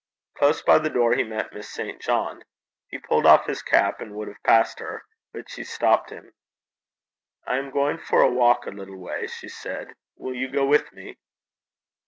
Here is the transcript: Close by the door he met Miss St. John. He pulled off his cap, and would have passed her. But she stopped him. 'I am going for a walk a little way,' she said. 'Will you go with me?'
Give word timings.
Close 0.33 0.63
by 0.63 0.79
the 0.79 0.89
door 0.89 1.13
he 1.13 1.23
met 1.23 1.53
Miss 1.53 1.69
St. 1.69 2.01
John. 2.01 2.43
He 2.89 2.97
pulled 2.97 3.27
off 3.27 3.45
his 3.45 3.61
cap, 3.61 4.01
and 4.01 4.15
would 4.15 4.29
have 4.29 4.41
passed 4.41 4.79
her. 4.79 5.03
But 5.31 5.47
she 5.47 5.63
stopped 5.63 6.09
him. 6.09 6.31
'I 7.45 7.57
am 7.59 7.69
going 7.69 7.99
for 7.99 8.23
a 8.23 8.31
walk 8.31 8.65
a 8.65 8.71
little 8.71 8.97
way,' 8.97 9.27
she 9.27 9.47
said. 9.47 9.93
'Will 10.15 10.33
you 10.33 10.49
go 10.51 10.65
with 10.65 10.91
me?' 10.91 11.19